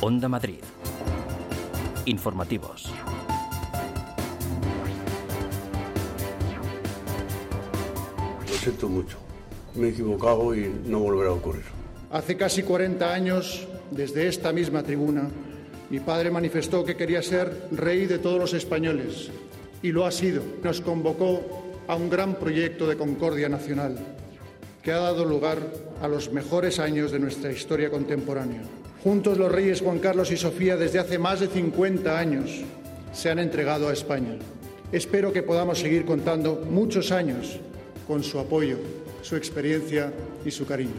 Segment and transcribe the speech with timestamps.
[0.00, 0.60] Onda Madrid.
[2.04, 2.92] Informativos.
[8.48, 9.18] Lo siento mucho.
[9.74, 11.64] Me he equivocado y no volverá a ocurrir.
[12.12, 15.28] Hace casi 40 años, desde esta misma tribuna,
[15.90, 19.30] mi padre manifestó que quería ser rey de todos los españoles
[19.82, 20.44] y lo ha sido.
[20.62, 21.42] Nos convocó
[21.88, 23.98] a un gran proyecto de concordia nacional
[24.80, 25.58] que ha dado lugar
[26.00, 28.62] a los mejores años de nuestra historia contemporánea.
[29.02, 32.50] Juntos los reyes Juan Carlos y Sofía desde hace más de 50 años
[33.12, 34.36] se han entregado a España.
[34.90, 37.60] Espero que podamos seguir contando muchos años
[38.08, 38.78] con su apoyo,
[39.22, 40.12] su experiencia
[40.44, 40.94] y su cariño.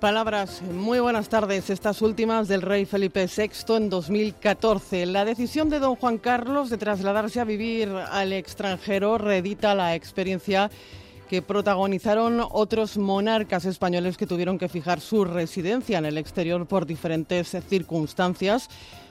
[0.00, 5.06] Palabras muy buenas tardes, estas últimas del rey Felipe VI en 2014.
[5.06, 10.70] La decisión de don Juan Carlos de trasladarse a vivir al extranjero reedita la experiencia
[11.28, 16.86] que protagonizaron otros monarcas españoles que tuvieron que fijar su residencia en el exterior por
[16.86, 18.68] diferentes circunstancias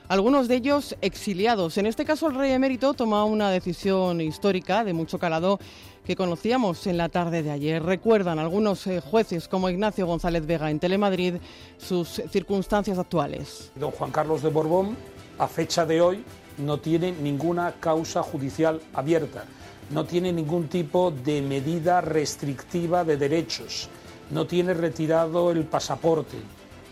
[0.08, 1.76] algunos de ellos exiliados.
[1.76, 5.60] En este caso, el rey emérito toma una decisión histórica de mucho calado
[6.06, 7.82] que conocíamos en la tarde de ayer.
[7.82, 11.34] Recuerdan algunos eh, jueces como Ignacio González Vega en Telemadrid
[11.76, 13.70] sus circunstancias actuales.
[13.74, 14.96] Don Juan Carlos de Borbón,
[15.38, 16.24] a fecha de hoy,
[16.56, 19.44] no tiene ninguna causa judicial abierta,
[19.90, 23.88] no tiene ningún tipo de medida restrictiva de derechos,
[24.30, 26.36] no tiene retirado el pasaporte.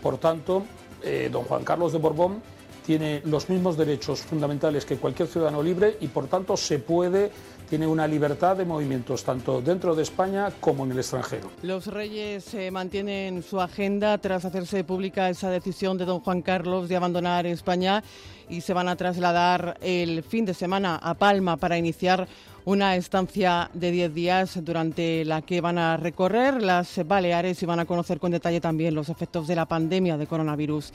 [0.01, 0.63] Por tanto,
[1.03, 2.41] eh, don Juan Carlos de Borbón
[2.85, 7.29] tiene los mismos derechos fundamentales que cualquier ciudadano libre y por tanto se puede
[7.69, 11.49] tiene una libertad de movimientos tanto dentro de España como en el extranjero.
[11.63, 16.87] Los reyes eh, mantienen su agenda tras hacerse pública esa decisión de don Juan Carlos
[16.87, 18.03] de abandonar España
[18.47, 22.25] y se van a trasladar el fin de semana a Palma para iniciar
[22.67, 27.79] una estancia de 10 días durante la que van a recorrer las Baleares y van
[27.79, 30.91] a conocer con detalle también los efectos de la pandemia de coronavirus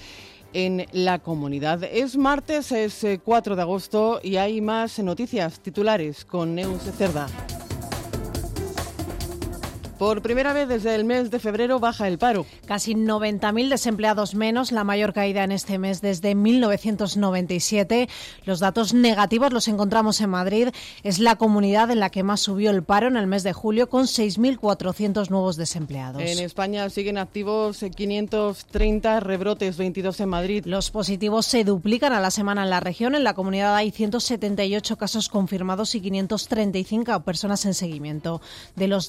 [0.52, 1.82] en la comunidad.
[1.84, 7.27] Es martes, es 4 eh, de agosto y hay más noticias titulares con Neus Cerda.
[10.02, 12.45] Por primera vez desde el mes de febrero baja el paro.
[12.67, 18.08] Casi 90.000 desempleados menos, la mayor caída en este mes desde 1997.
[18.45, 20.70] Los datos negativos los encontramos en Madrid.
[21.05, 23.89] Es la comunidad en la que más subió el paro en el mes de julio,
[23.89, 26.20] con 6.400 nuevos desempleados.
[26.20, 30.64] En España siguen activos 530 rebrotes, 22 en Madrid.
[30.67, 33.14] Los positivos se duplican a la semana en la región.
[33.14, 38.41] En la comunidad hay 178 casos confirmados y 535 personas en seguimiento.
[38.74, 39.08] De los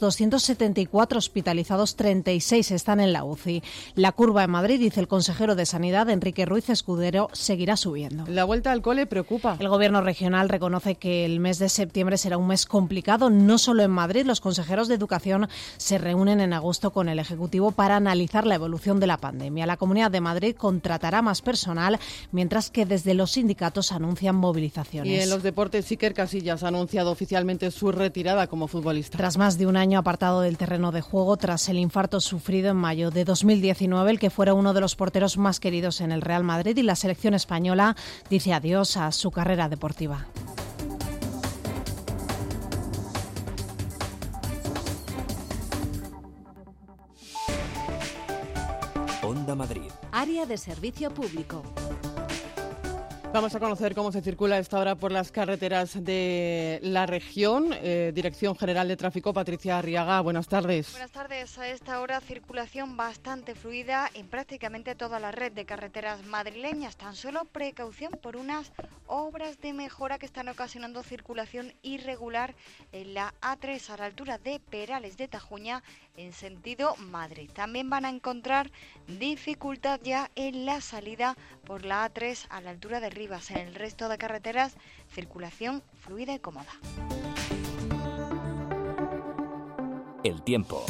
[0.86, 3.64] 274 hospitalizados, 36 están en la UCI.
[3.96, 8.26] La curva en Madrid, dice el consejero de Sanidad, Enrique Ruiz Escudero, seguirá subiendo.
[8.28, 9.58] La vuelta al cole preocupa.
[9.60, 13.84] El Gobierno regional reconoce que el mes de septiembre será un mes complicado, no solo
[13.84, 14.26] en Madrid.
[14.26, 19.00] Los consejeros de Educación se reúnen en agosto con el Ejecutivo para analizar la evolución
[19.00, 19.66] de la pandemia.
[19.66, 22.00] La Comunidad de Madrid contratará más personal,
[22.32, 25.12] mientras que desde los sindicatos anuncian movilizaciones.
[25.12, 29.18] Y en los deportes, Iker Casillas ha anunciado oficialmente su retirada como futbolista.
[29.18, 32.78] Tras más de un año apartado del terreno de juego tras el infarto sufrido en
[32.78, 36.44] mayo de 2019, el que fuera uno de los porteros más queridos en el Real
[36.44, 37.96] Madrid y la selección española
[38.28, 40.26] dice adiós a su carrera deportiva.
[49.22, 49.92] Onda Madrid.
[50.12, 51.62] Área de servicio público.
[53.34, 57.74] Vamos a conocer cómo se circula esta hora por las carreteras de la región.
[57.82, 60.92] Eh, Dirección General de Tráfico, Patricia Arriaga, buenas tardes.
[60.92, 61.58] Buenas tardes.
[61.58, 66.96] A esta hora circulación bastante fluida en prácticamente toda la red de carreteras madrileñas.
[66.96, 68.72] Tan solo precaución por unas
[69.08, 72.54] obras de mejora que están ocasionando circulación irregular
[72.92, 75.82] en la A3 a la altura de Perales de Tajuña
[76.18, 77.50] en sentido Madrid.
[77.52, 78.72] También van a encontrar
[79.08, 83.52] dificultad ya en la salida por la A3 a la altura de Rivas.
[83.52, 84.74] En el resto de carreteras,
[85.14, 86.68] circulación fluida y cómoda.
[90.26, 90.86] El tiempo.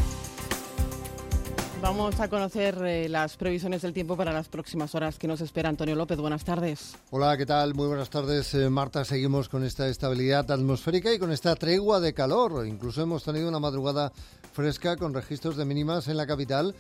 [1.80, 5.70] Vamos a conocer eh, las previsiones del tiempo para las próximas horas que nos espera
[5.70, 6.18] Antonio López.
[6.18, 6.96] Buenas tardes.
[7.12, 7.76] Hola, ¿qué tal?
[7.76, 9.06] Muy buenas tardes, eh, Marta.
[9.06, 12.66] Seguimos con esta estabilidad atmosférica y con esta tregua de calor.
[12.66, 14.12] Incluso hemos tenido una madrugada
[14.54, 16.74] fresca con registros de mínimas en la capital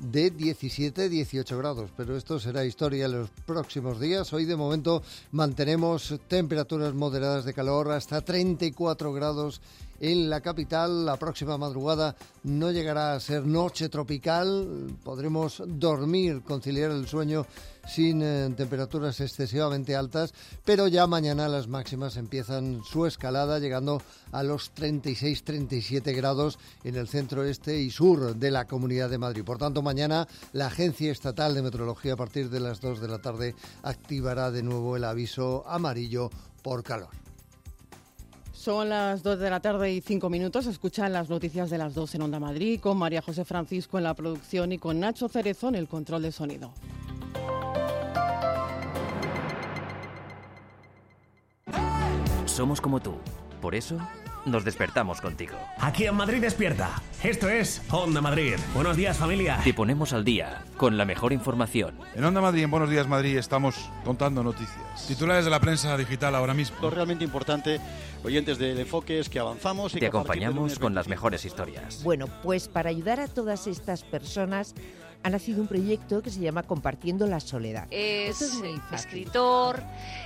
[0.00, 4.32] de 17-18 grados, pero esto será historia en los próximos días.
[4.32, 9.60] Hoy de momento mantenemos temperaturas moderadas de calor hasta 34 grados
[10.00, 11.04] en la capital.
[11.04, 14.96] La próxima madrugada no llegará a ser noche tropical.
[15.04, 17.46] Podremos dormir, conciliar el sueño
[17.86, 24.02] sin eh, temperaturas excesivamente altas, pero ya mañana las máximas empiezan su escalada llegando
[24.32, 29.44] a los 36-37 grados en el centro este y sur de la Comunidad de Madrid.
[29.44, 33.18] Por tanto, mañana la Agencia Estatal de Meteorología a partir de las 2 de la
[33.18, 36.30] tarde activará de nuevo el aviso amarillo
[36.62, 37.29] por calor.
[38.60, 40.66] Son las 2 de la tarde y 5 minutos.
[40.66, 44.12] Escuchan las noticias de las 2 en Onda Madrid con María José Francisco en la
[44.12, 46.70] producción y con Nacho Cerezo en el control de sonido.
[52.44, 53.14] Somos como tú.
[53.62, 53.96] Por eso
[54.46, 55.56] nos despertamos contigo.
[55.78, 57.02] Aquí en Madrid despierta.
[57.22, 58.56] Esto es Onda Madrid.
[58.74, 59.60] Buenos días familia.
[59.62, 61.94] Te ponemos al día con la mejor información.
[62.14, 65.06] En Onda Madrid, en Buenos Días Madrid, estamos contando noticias.
[65.06, 66.76] Titulares de la prensa digital ahora mismo.
[66.80, 67.80] Lo realmente importante,
[68.24, 69.94] oyentes del enfoque, es que avanzamos.
[69.94, 72.02] Y Te acompañamos con las mejores historias.
[72.02, 74.74] Bueno, pues para ayudar a todas estas personas
[75.22, 77.86] ha nacido un proyecto que se llama Compartiendo la Soledad.
[77.90, 78.62] Es, es
[78.92, 79.82] escritor,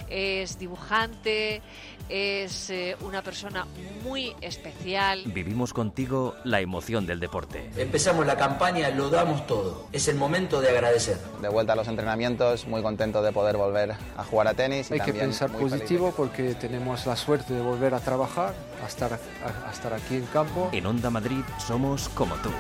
[0.09, 1.63] es dibujante,
[2.09, 3.67] es eh, una persona
[4.05, 5.23] muy especial.
[5.27, 7.71] Vivimos contigo la emoción del deporte.
[7.77, 9.89] Empezamos la campaña, lo damos todo.
[9.93, 11.19] Es el momento de agradecer.
[11.41, 14.91] De vuelta a los entrenamientos, muy contento de poder volver a jugar a tenis.
[14.93, 19.69] Hay que pensar positivo porque tenemos la suerte de volver a trabajar, a estar, a,
[19.69, 20.69] a estar aquí en campo.
[20.73, 22.51] En Onda Madrid somos como tú.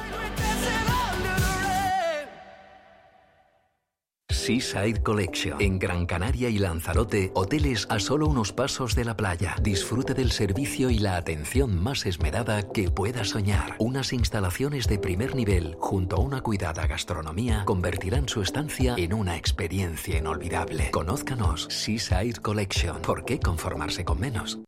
[4.45, 5.59] Seaside Collection.
[5.59, 9.57] En Gran Canaria y Lanzarote, hoteles a solo unos pasos de la playa.
[9.63, 13.75] Disfrute del servicio y la atención más esmerada que pueda soñar.
[13.79, 19.39] Unas instalaciones de primer nivel, junto a una cuidada gastronomía, convertirán su estancia en una
[19.39, 20.91] experiencia inolvidable.
[20.91, 23.01] Conózcanos Seaside Collection.
[23.01, 24.59] ¿Por qué conformarse con menos?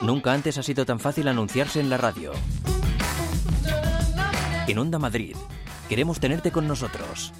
[0.00, 2.32] Nunca antes ha sido tan fácil anunciarse en la radio.
[4.66, 5.36] En Onda Madrid,
[5.88, 7.32] queremos tenerte con nosotros.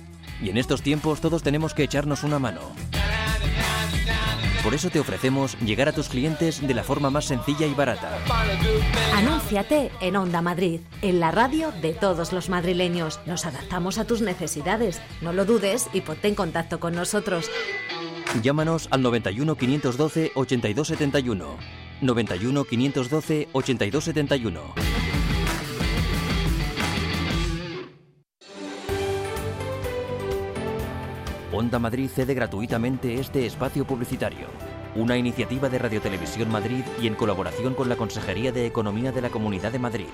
[0.43, 2.61] Y en estos tiempos todos tenemos que echarnos una mano.
[4.65, 8.19] Por eso te ofrecemos llegar a tus clientes de la forma más sencilla y barata.
[9.15, 13.21] Anúnciate en Onda Madrid, en la radio de todos los madrileños.
[13.27, 15.03] Nos adaptamos a tus necesidades.
[15.21, 17.51] No lo dudes y ponte en contacto con nosotros.
[18.43, 21.57] Llámanos al 91 512 8271.
[22.01, 25.04] 91 512 8271.
[31.57, 34.49] Onda Madrid cede gratuitamente este espacio publicitario,
[34.97, 39.31] una iniciativa de Radiotelevisión Madrid y en colaboración con la Consejería de Economía de la
[39.31, 40.07] Comunidad de Madrid.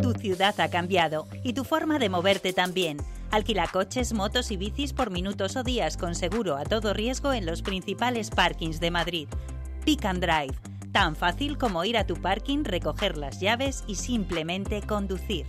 [0.00, 2.96] Tu ciudad ha cambiado y tu forma de moverte también.
[3.30, 7.44] Alquila coches, motos y bicis por minutos o días con seguro a todo riesgo en
[7.44, 9.28] los principales parkings de Madrid.
[9.84, 10.58] Pick and Drive,
[10.90, 15.44] tan fácil como ir a tu parking, recoger las llaves y simplemente conducir.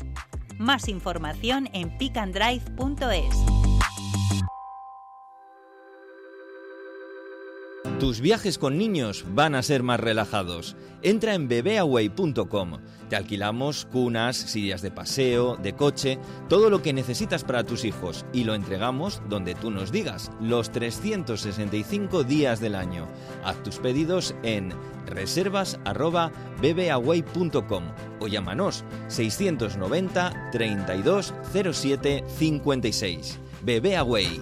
[0.57, 3.64] Más información en pickandrive.es.
[7.99, 10.75] Tus viajes con niños van a ser más relajados.
[11.01, 12.79] Entra en bebeaway.com.
[13.09, 16.19] Te alquilamos cunas, sillas de paseo, de coche,
[16.49, 20.73] todo lo que necesitas para tus hijos y lo entregamos donde tú nos digas, los
[20.73, 23.07] 365 días del año.
[23.45, 24.73] Haz tus pedidos en
[25.05, 27.83] reservas@bebeaway.com
[28.19, 31.33] o llámanos 690 32
[31.71, 33.39] 07 56.
[33.63, 34.41] Bebeaway.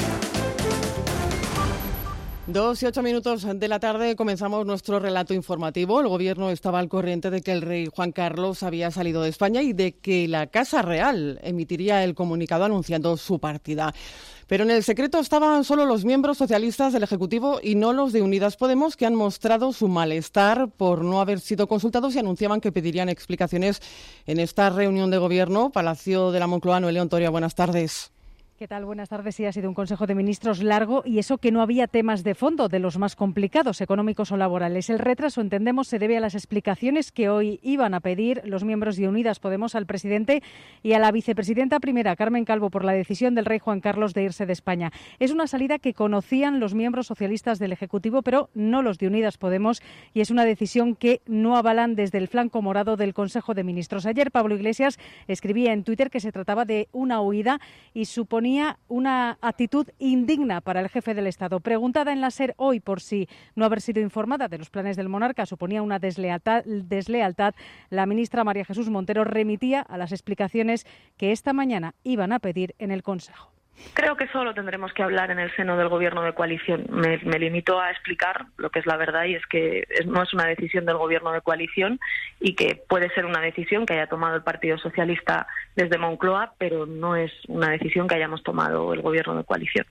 [2.51, 6.01] Dos y ocho minutos de la tarde comenzamos nuestro relato informativo.
[6.01, 9.61] El gobierno estaba al corriente de que el rey Juan Carlos había salido de España
[9.61, 13.93] y de que la Casa Real emitiría el comunicado anunciando su partida.
[14.47, 18.21] Pero en el secreto estaban solo los miembros socialistas del Ejecutivo y no los de
[18.21, 22.73] Unidas Podemos, que han mostrado su malestar por no haber sido consultados y anunciaban que
[22.73, 23.81] pedirían explicaciones
[24.25, 25.71] en esta reunión de gobierno.
[25.71, 28.11] Palacio de la Moncloa, Noelia Ontoria, buenas tardes.
[28.61, 28.85] ¿Qué tal?
[28.85, 29.33] Buenas tardes.
[29.33, 32.35] Sí, ha sido un Consejo de Ministros largo y eso que no había temas de
[32.35, 34.91] fondo de los más complicados, económicos o laborales.
[34.91, 38.97] El retraso, entendemos, se debe a las explicaciones que hoy iban a pedir los miembros
[38.97, 40.43] de Unidas Podemos al presidente
[40.83, 44.25] y a la vicepresidenta primera, Carmen Calvo, por la decisión del rey Juan Carlos de
[44.25, 44.91] irse de España.
[45.17, 49.39] Es una salida que conocían los miembros socialistas del Ejecutivo, pero no los de Unidas
[49.39, 49.81] Podemos,
[50.13, 54.05] y es una decisión que no avalan desde el flanco morado del Consejo de Ministros.
[54.05, 57.59] Ayer Pablo Iglesias escribía en Twitter que se trataba de una huida
[57.95, 58.50] y suponía
[58.87, 61.59] una actitud indigna para el jefe del Estado.
[61.59, 65.09] Preguntada en la SER hoy por si no haber sido informada de los planes del
[65.09, 66.63] monarca suponía una deslealtad
[67.89, 70.85] la ministra María Jesús Montero remitía a las explicaciones
[71.17, 73.51] que esta mañana iban a pedir en el Consejo.
[73.93, 76.85] Creo que solo tendremos que hablar en el seno del gobierno de coalición.
[76.89, 80.45] Me, limito a explicar lo que es la verdad y es que no es una
[80.45, 81.99] decisión del gobierno de coalición
[82.39, 86.85] y que puede ser una decisión que haya tomado el Partido Socialista desde Moncloa, pero
[86.85, 89.85] no es una decisión que hayamos tomado el gobierno de coalición.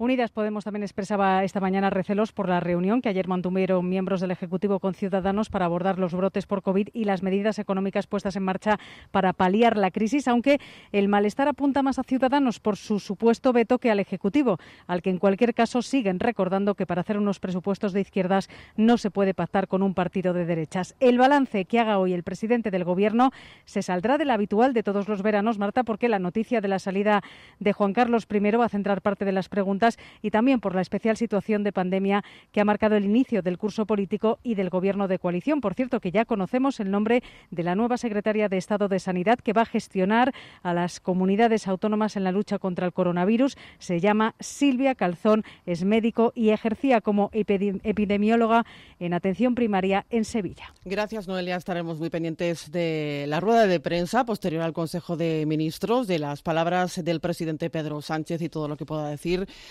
[0.00, 4.30] Unidas Podemos también expresaba esta mañana recelos por la reunión que ayer mantuvieron miembros del
[4.30, 8.42] Ejecutivo con Ciudadanos para abordar los brotes por COVID y las medidas económicas puestas en
[8.42, 8.78] marcha
[9.10, 10.58] para paliar la crisis, aunque
[10.92, 15.10] el malestar apunta más a Ciudadanos por su supuesto veto que al Ejecutivo, al que
[15.10, 19.34] en cualquier caso siguen recordando que para hacer unos presupuestos de izquierdas no se puede
[19.34, 20.96] pactar con un partido de derechas.
[21.00, 23.32] El balance que haga hoy el presidente del Gobierno
[23.66, 27.22] se saldrá del habitual de todos los veranos, Marta, porque la noticia de la salida
[27.58, 29.89] de Juan Carlos I va a centrar parte de las preguntas
[30.22, 33.86] y también por la especial situación de pandemia que ha marcado el inicio del curso
[33.86, 35.60] político y del gobierno de coalición.
[35.60, 39.38] Por cierto, que ya conocemos el nombre de la nueva secretaria de Estado de Sanidad
[39.38, 40.32] que va a gestionar
[40.62, 43.56] a las comunidades autónomas en la lucha contra el coronavirus.
[43.78, 48.64] Se llama Silvia Calzón, es médico y ejercía como epidemióloga
[48.98, 50.74] en atención primaria en Sevilla.
[50.84, 51.56] Gracias, Noelia.
[51.56, 56.42] Estaremos muy pendientes de la rueda de prensa posterior al Consejo de Ministros, de las
[56.42, 59.48] palabras del presidente Pedro Sánchez y todo lo que pueda decir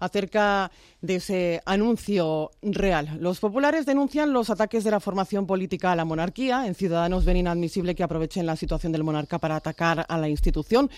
[0.00, 3.18] acerca de ese anuncio real.
[3.20, 6.66] Los populares denuncian los ataques de la formación política a la monarquía.
[6.66, 10.90] En Ciudadanos ven inadmisible que aprovechen la situación del monarca para atacar a la institución.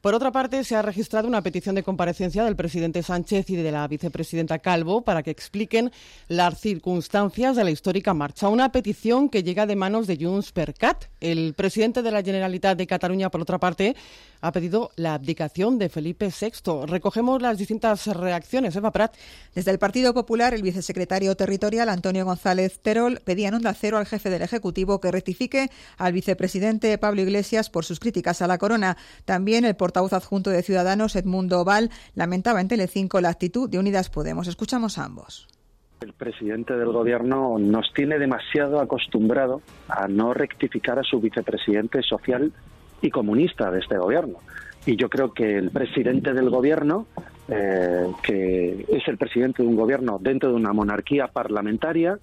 [0.00, 3.72] Por otra parte, se ha registrado una petición de comparecencia del presidente Sánchez y de
[3.72, 5.90] la vicepresidenta Calvo para que expliquen
[6.28, 8.48] las circunstancias de la histórica marcha.
[8.48, 11.06] Una petición que llega de manos de Junts per Cat.
[11.20, 13.96] El presidente de la Generalitat de Cataluña, por otra parte,
[14.40, 16.86] ha pedido la abdicación de Felipe VI.
[16.86, 18.45] Recogemos las distintas reacciones.
[19.54, 24.06] Desde el Partido Popular, el vicesecretario territorial Antonio González Terol pedía en Onda Cero al
[24.06, 28.96] jefe del Ejecutivo que rectifique al vicepresidente Pablo Iglesias por sus críticas a la corona.
[29.24, 34.10] También el portavoz adjunto de Ciudadanos, Edmundo Val, lamentaba en Telecinco la actitud de Unidas
[34.10, 34.46] Podemos.
[34.46, 35.48] Escuchamos a ambos.
[36.00, 42.52] El presidente del gobierno nos tiene demasiado acostumbrado a no rectificar a su vicepresidente social
[43.00, 44.38] y comunista de este gobierno.
[44.86, 47.06] Y yo creo que el presidente del gobierno,
[47.48, 52.18] eh, que es el presidente de un gobierno dentro de una monarquía parlamentaria,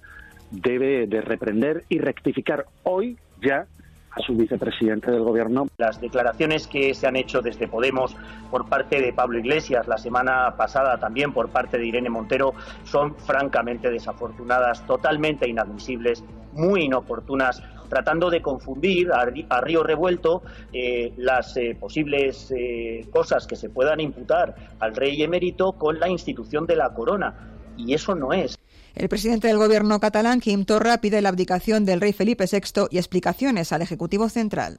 [0.50, 3.66] debe de reprender y rectificar hoy ya
[4.12, 5.66] a su vicepresidente del gobierno.
[5.76, 8.16] Las declaraciones que se han hecho desde Podemos
[8.50, 12.54] por parte de Pablo Iglesias, la semana pasada también por parte de Irene Montero,
[12.84, 21.56] son francamente desafortunadas, totalmente inadmisibles, muy inoportunas tratando de confundir a, río revuelto eh, las
[21.56, 26.76] eh, posibles eh, cosas que se puedan imputar al rey emérito con la institución de
[26.76, 27.50] la corona.
[27.76, 28.56] Y eso no es.
[28.94, 32.98] El presidente del gobierno catalán, Quim Torra, pide la abdicación del rey Felipe VI y
[32.98, 34.78] explicaciones al Ejecutivo Central.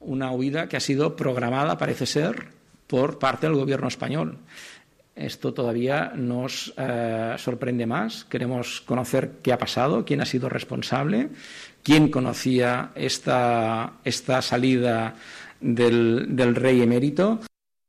[0.00, 2.48] Una huida que ha sido programada, parece ser,
[2.86, 4.38] por parte del gobierno español.
[5.16, 8.24] Esto todavía nos eh, sorprende más.
[8.24, 11.30] Queremos conocer qué ha pasado, quién ha sido responsable,
[11.84, 15.14] quién conocía esta, esta salida
[15.60, 17.40] del, del rey emérito.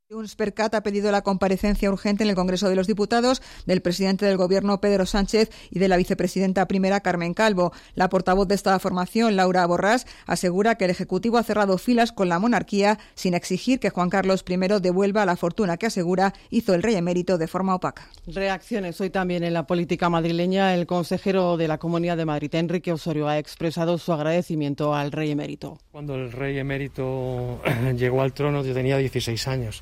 [0.07, 4.27] Junts per ha pedido la comparecencia urgente en el Congreso de los Diputados del presidente
[4.27, 7.73] del Gobierno, Pedro Sánchez, y de la vicepresidenta primera, Carmen Calvo.
[7.95, 12.29] La portavoz de esta formación, Laura Borrás, asegura que el Ejecutivo ha cerrado filas con
[12.29, 16.83] la monarquía sin exigir que Juan Carlos I devuelva la fortuna que asegura hizo el
[16.83, 18.07] rey emérito de forma opaca.
[18.27, 20.75] Reacciones hoy también en la política madrileña.
[20.75, 25.31] El consejero de la Comunidad de Madrid, Enrique Osorio, ha expresado su agradecimiento al rey
[25.31, 25.79] emérito.
[25.91, 27.59] Cuando el rey emérito
[27.97, 29.81] llegó al trono, yo tenía 16 años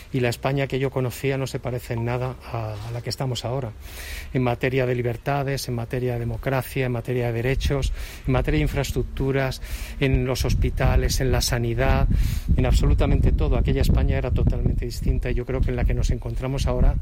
[0.13, 3.45] y la España que yo conocía no se parece en nada a, la que estamos
[3.45, 3.71] ahora.
[4.33, 7.93] En materia de libertades, en materia de democracia, en materia de derechos,
[8.27, 9.61] en materia de infraestructuras,
[9.99, 12.07] en los hospitales, en la sanidad,
[12.55, 13.57] en absolutamente todo.
[13.57, 16.95] Aquella España era totalmente distinta y yo creo que en la que nos encontramos ahora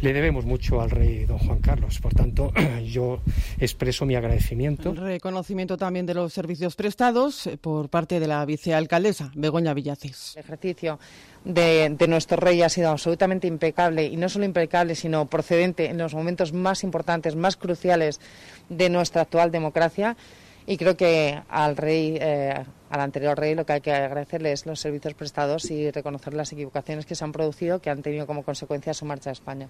[0.00, 1.98] le debemos mucho al rey don Juan Carlos.
[2.00, 2.52] Por tanto,
[2.84, 3.20] yo
[3.58, 4.90] expreso mi agradecimiento.
[4.90, 10.34] El reconocimiento también de los servicios prestados por parte de la vicealcaldesa Begoña Villacís.
[10.36, 10.98] El ejercicio
[11.44, 16.14] de, nuestro rey ha sido absolutamente impecable y no solo impecable, sino procedente en los
[16.14, 18.20] momentos más importantes, más cruciales
[18.68, 20.16] de nuestra actual democracia.
[20.66, 22.54] Y creo que al rey, eh,
[22.90, 26.52] al anterior rey, lo que hay que agradecerle es los servicios prestados y reconocer las
[26.52, 29.68] equivocaciones que se han producido, que han tenido como consecuencia su marcha a España.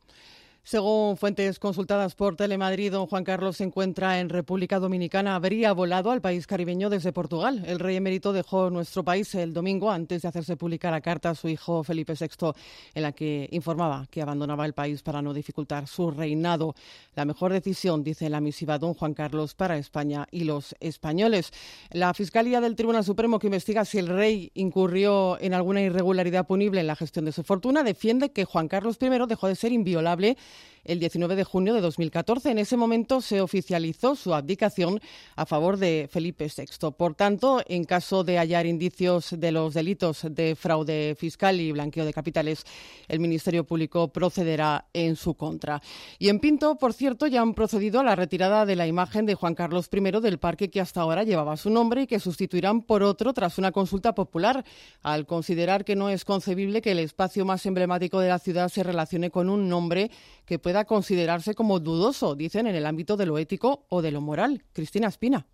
[0.63, 5.35] Según fuentes consultadas por Telemadrid, don Juan Carlos se encuentra en República Dominicana.
[5.35, 7.65] Habría volado al país caribeño desde Portugal.
[7.67, 11.35] El rey emérito dejó nuestro país el domingo antes de hacerse publicar la carta a
[11.35, 12.53] su hijo Felipe VI,
[12.95, 16.75] en la que informaba que abandonaba el país para no dificultar su reinado.
[17.15, 21.53] La mejor decisión, dice la misiva don Juan Carlos, para España y los españoles.
[21.91, 26.81] La Fiscalía del Tribunal Supremo, que investiga si el rey incurrió en alguna irregularidad punible
[26.81, 30.37] en la gestión de su fortuna, defiende que Juan Carlos I dejó de ser inviolable
[30.85, 32.51] el 19 de junio de 2014.
[32.51, 35.01] En ese momento se oficializó su abdicación
[35.37, 36.91] a favor de Felipe VI.
[36.93, 42.05] Por tanto, en caso de hallar indicios de los delitos de fraude fiscal y blanqueo
[42.05, 42.65] de capitales,
[43.09, 45.83] el Ministerio Público procederá en su contra.
[46.19, 49.35] Y en Pinto, por cierto, ya han procedido a la retirada de la imagen de
[49.35, 53.03] Juan Carlos I del parque que hasta ahora llevaba su nombre y que sustituirán por
[53.03, 54.65] otro tras una consulta popular,
[55.03, 58.83] al considerar que no es concebible que el espacio más emblemático de la ciudad se
[58.83, 60.11] relacione con un nombre
[60.51, 64.21] que pueda considerarse como dudoso, dicen, en el ámbito de lo ético o de lo
[64.21, 64.65] moral.
[64.73, 65.47] Cristina Espina.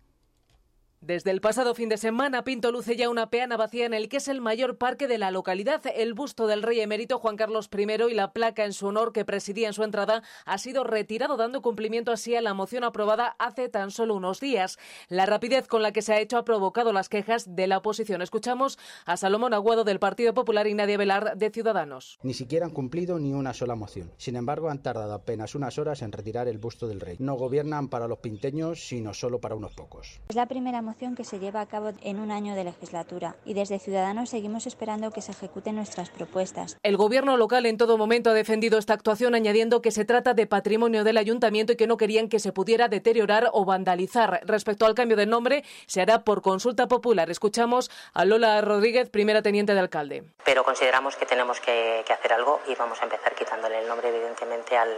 [1.01, 4.17] Desde el pasado fin de semana, Pinto luce ya una peana vacía en el que
[4.17, 5.83] es el mayor parque de la localidad.
[5.95, 9.23] El busto del rey emérito Juan Carlos I y la placa en su honor que
[9.23, 13.69] presidía en su entrada ha sido retirado, dando cumplimiento así a la moción aprobada hace
[13.69, 14.79] tan solo unos días.
[15.07, 18.23] La rapidez con la que se ha hecho ha provocado las quejas de la oposición.
[18.23, 22.17] Escuchamos a Salomón Aguado del Partido Popular y Nadia Velar de Ciudadanos.
[22.23, 24.11] Ni siquiera han cumplido ni una sola moción.
[24.17, 27.17] Sin embargo, han tardado apenas unas horas en retirar el busto del rey.
[27.19, 30.19] No gobiernan para los pinteños, sino solo para unos pocos.
[30.27, 33.53] Es la primera moción que se lleva a cabo en un año de legislatura y
[33.53, 36.77] desde Ciudadanos seguimos esperando que se ejecuten nuestras propuestas.
[36.81, 40.47] El gobierno local en todo momento ha defendido esta actuación añadiendo que se trata de
[40.47, 44.39] patrimonio del ayuntamiento y que no querían que se pudiera deteriorar o vandalizar.
[44.45, 47.29] Respecto al cambio de nombre, se hará por consulta popular.
[47.29, 50.23] Escuchamos a Lola Rodríguez, primera teniente de alcalde.
[50.45, 54.07] Pero consideramos que tenemos que, que hacer algo y vamos a empezar quitándole el nombre
[54.07, 54.89] evidentemente al,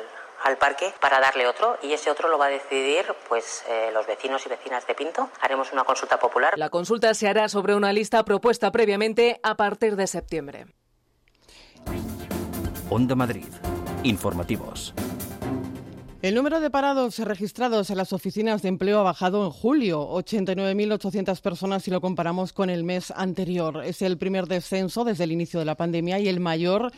[0.44, 4.06] al parque para darle otro y ese otro lo va a decidir pues eh, los
[4.08, 5.30] vecinos y vecinas de Pinto.
[5.42, 6.54] Haremos una consulta popular.
[6.58, 10.66] La consulta se hará sobre una lista propuesta previamente a partir de septiembre.
[12.90, 13.48] Onda Madrid.
[14.04, 14.94] Informativos.
[16.22, 21.40] El número de parados registrados en las oficinas de empleo ha bajado en julio, 89.800
[21.40, 23.84] personas si lo comparamos con el mes anterior.
[23.86, 26.92] Es el primer descenso desde el inicio de la pandemia y el mayor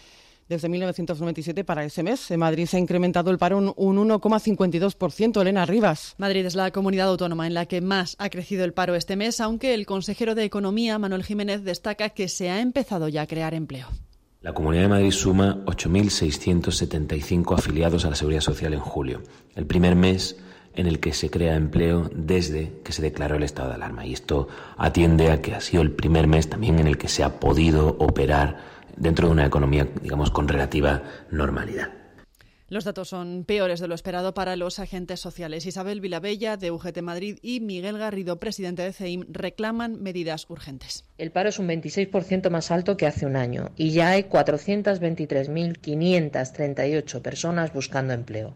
[0.52, 2.30] desde 1997 para ese mes.
[2.30, 5.42] En Madrid se ha incrementado el paro un, 1,52%.
[5.42, 6.14] Elena Rivas.
[6.18, 9.40] Madrid es la comunidad autónoma en la que más ha crecido el paro este mes,
[9.40, 13.54] aunque el consejero de Economía, Manuel Jiménez, destaca que se ha empezado ya a crear
[13.54, 13.88] empleo.
[14.42, 19.22] La Comunidad de Madrid suma 8.675 afiliados a la Seguridad Social en julio,
[19.56, 20.36] el primer mes
[20.74, 24.06] en el que se crea empleo desde que se declaró el estado de alarma.
[24.06, 24.48] Y esto
[24.78, 27.96] atiende a que ha sido el primer mes también en el que se ha podido
[28.00, 28.71] operar
[29.02, 32.02] dentro de una economía, digamos, con relativa normalidad.
[32.72, 35.66] Los datos son peores de lo esperado para los agentes sociales.
[35.66, 41.04] Isabel Vilabella, de UGT Madrid, y Miguel Garrido, presidente de CEIM, reclaman medidas urgentes.
[41.18, 47.22] El paro es un 26% más alto que hace un año y ya hay 423.538
[47.22, 48.56] personas buscando empleo.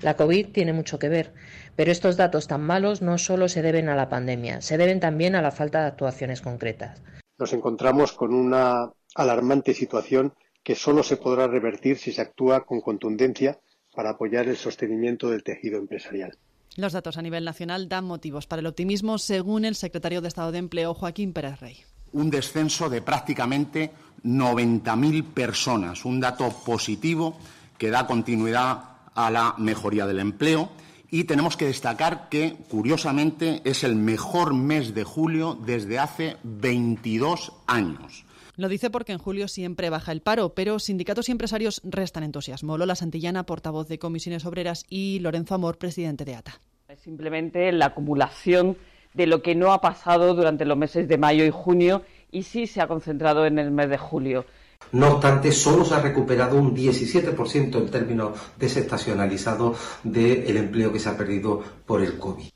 [0.00, 1.34] La COVID tiene mucho que ver,
[1.74, 5.34] pero estos datos tan malos no solo se deben a la pandemia, se deben también
[5.34, 7.02] a la falta de actuaciones concretas.
[7.38, 12.80] Nos encontramos con una alarmante situación que solo se podrá revertir si se actúa con
[12.80, 13.58] contundencia
[13.94, 16.36] para apoyar el sostenimiento del tejido empresarial.
[16.76, 20.52] Los datos a nivel nacional dan motivos para el optimismo, según el secretario de Estado
[20.52, 21.78] de Empleo, Joaquín Pérez Rey.
[22.12, 23.90] Un descenso de prácticamente
[24.24, 27.38] 90.000 personas, un dato positivo
[27.78, 30.70] que da continuidad a la mejoría del empleo.
[31.10, 37.52] Y tenemos que destacar que, curiosamente, es el mejor mes de julio desde hace 22
[37.66, 38.24] años.
[38.56, 42.78] Lo dice porque en julio siempre baja el paro, pero sindicatos y empresarios restan entusiasmo.
[42.78, 46.60] Lola Santillana, portavoz de Comisiones Obreras, y Lorenzo Amor, presidente de ATA.
[46.88, 48.78] Es simplemente la acumulación
[49.12, 52.66] de lo que no ha pasado durante los meses de mayo y junio y sí
[52.66, 54.46] se ha concentrado en el mes de julio.
[54.92, 61.08] No obstante, solo se ha recuperado un 17% en términos desestacionalizados del empleo que se
[61.08, 62.55] ha perdido por el COVID.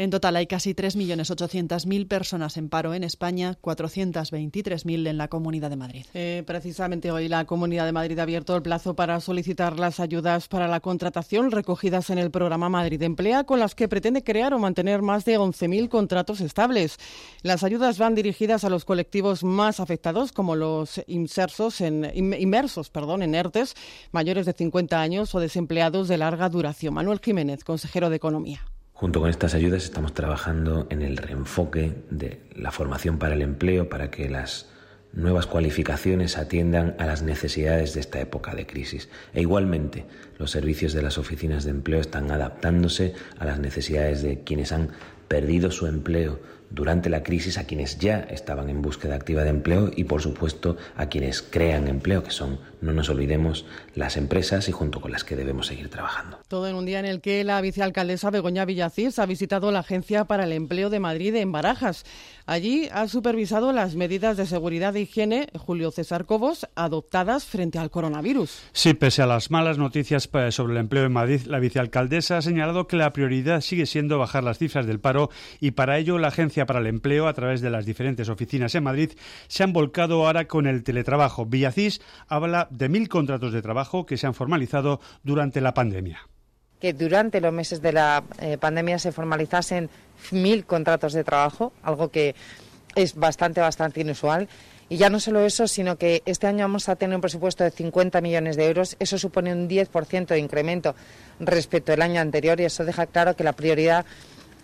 [0.00, 5.76] En total hay casi 3.800.000 personas en paro en España, 423.000 en la Comunidad de
[5.76, 6.06] Madrid.
[6.14, 10.48] Eh, precisamente hoy la Comunidad de Madrid ha abierto el plazo para solicitar las ayudas
[10.48, 14.58] para la contratación recogidas en el programa Madrid Emplea, con las que pretende crear o
[14.58, 16.96] mantener más de 11.000 contratos estables.
[17.42, 23.74] Las ayudas van dirigidas a los colectivos más afectados, como los inmersos en ERTES,
[24.12, 26.94] mayores de 50 años o desempleados de larga duración.
[26.94, 28.62] Manuel Jiménez, consejero de Economía.
[29.00, 33.88] Junto con estas ayudas estamos trabajando en el reenfoque de la formación para el empleo
[33.88, 34.68] para que las
[35.14, 39.08] nuevas cualificaciones atiendan a las necesidades de esta época de crisis.
[39.32, 40.04] E igualmente,
[40.36, 44.90] los servicios de las oficinas de empleo están adaptándose a las necesidades de quienes han
[45.28, 49.90] perdido su empleo durante la crisis a quienes ya estaban en búsqueda activa de empleo
[49.96, 54.72] y por supuesto a quienes crean empleo, que son, no nos olvidemos, las empresas y
[54.72, 56.38] junto con las que debemos seguir trabajando.
[56.48, 60.24] Todo en un día en el que la vicealcaldesa Begoña Villacís ha visitado la Agencia
[60.24, 62.04] para el Empleo de Madrid en Barajas.
[62.46, 67.90] Allí ha supervisado las medidas de seguridad e higiene, Julio César Cobos, adoptadas frente al
[67.90, 68.62] coronavirus.
[68.72, 72.42] Sí, pese a las malas noticias eh, sobre el empleo en Madrid, la vicealcaldesa ha
[72.42, 76.28] señalado que la prioridad sigue siendo bajar las cifras del paro y para ello la
[76.28, 79.12] Agencia para el Empleo, a través de las diferentes oficinas en Madrid,
[79.48, 81.46] se han volcado ahora con el teletrabajo.
[81.46, 86.20] Villacís habla de mil contratos de trabajo que se han formalizado durante la pandemia
[86.80, 89.90] que durante los meses de la eh, pandemia se formalizasen
[90.30, 92.34] mil contratos de trabajo, algo que
[92.94, 94.48] es bastante, bastante inusual.
[94.88, 97.70] Y ya no solo eso, sino que este año vamos a tener un presupuesto de
[97.70, 98.96] 50 millones de euros.
[98.98, 100.96] Eso supone un 10% de incremento
[101.38, 104.04] respecto al año anterior y eso deja claro que la prioridad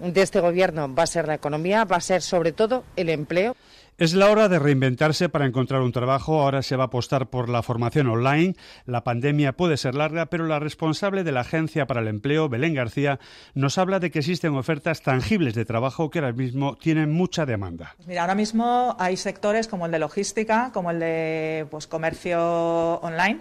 [0.01, 3.55] de este Gobierno va a ser la economía, va a ser sobre todo el empleo.
[3.99, 6.43] Es la hora de reinventarse para encontrar un trabajo.
[6.43, 8.55] Ahora se va a apostar por la formación online.
[8.85, 12.75] La pandemia puede ser larga, pero la responsable de la Agencia para el Empleo, Belén
[12.75, 13.19] García,
[13.55, 17.97] nos habla de que existen ofertas tangibles de trabajo que ahora mismo tienen mucha demanda.
[18.07, 23.41] Mira, ahora mismo hay sectores como el de logística, como el de pues, comercio online,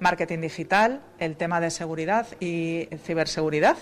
[0.00, 3.76] marketing digital, el tema de seguridad y ciberseguridad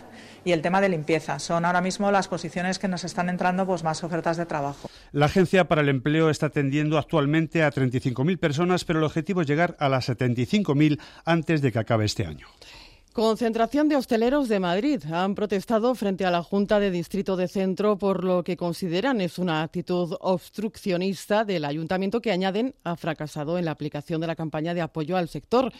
[0.44, 1.38] y el tema de limpieza.
[1.38, 4.88] Son ahora mismo las posiciones que nos están entrando pues, más ofertas de trabajo.
[5.12, 9.46] La Agencia para el Empleo está atendiendo actualmente a 35.000 personas, pero el objetivo es
[9.46, 12.46] llegar a las 75.000 antes de que acabe este año.
[13.14, 17.96] Concentración de hosteleros de Madrid han protestado frente a la Junta de Distrito de Centro
[17.96, 23.66] por lo que consideran es una actitud obstruccionista del ayuntamiento que añaden ha fracasado en
[23.66, 25.72] la aplicación de la campaña de apoyo al sector.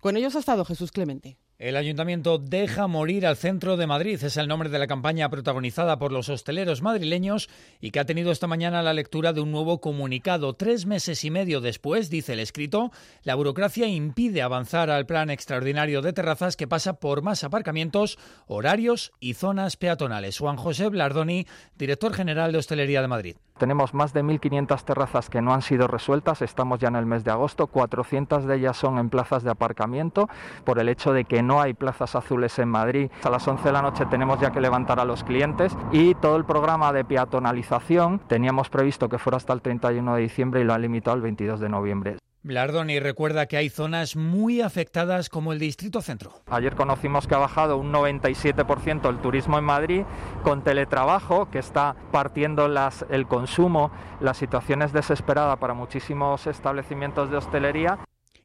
[0.00, 1.38] Con ellos ha estado Jesús Clemente.
[1.60, 4.18] El ayuntamiento deja morir al centro de Madrid.
[4.24, 7.50] Es el nombre de la campaña protagonizada por los hosteleros madrileños
[7.82, 10.54] y que ha tenido esta mañana la lectura de un nuevo comunicado.
[10.54, 12.92] Tres meses y medio después, dice el escrito,
[13.24, 19.12] la burocracia impide avanzar al plan extraordinario de terrazas que pasa por más aparcamientos, horarios
[19.20, 20.38] y zonas peatonales.
[20.38, 21.46] Juan José Blardoni,
[21.76, 23.36] director general de Hostelería de Madrid.
[23.60, 26.40] Tenemos más de 1.500 terrazas que no han sido resueltas.
[26.40, 27.66] Estamos ya en el mes de agosto.
[27.66, 30.30] 400 de ellas son en plazas de aparcamiento
[30.64, 33.10] por el hecho de que no hay plazas azules en Madrid.
[33.24, 36.36] A las 11 de la noche tenemos ya que levantar a los clientes y todo
[36.36, 40.74] el programa de peatonalización teníamos previsto que fuera hasta el 31 de diciembre y lo
[40.74, 42.16] han limitado al 22 de noviembre.
[42.42, 46.32] Blardoni recuerda que hay zonas muy afectadas como el Distrito Centro.
[46.48, 50.04] Ayer conocimos que ha bajado un 97% el turismo en Madrid
[50.42, 53.90] con teletrabajo, que está partiendo las, el consumo.
[54.20, 57.98] La situación es desesperada para muchísimos establecimientos de hostelería.